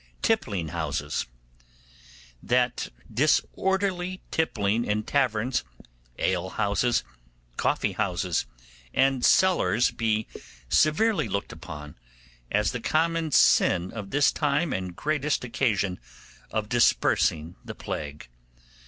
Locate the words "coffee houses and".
7.55-9.23